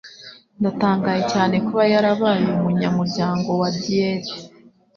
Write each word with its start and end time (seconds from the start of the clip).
Ndatangaye 0.59 1.21
cyane 1.31 1.55
kuba 1.67 1.83
yarabaye 1.93 2.45
umunyamuryango 2.57 3.49
wa 3.61 3.69
Diet. 3.79 4.25